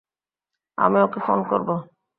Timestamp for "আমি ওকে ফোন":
0.77-1.39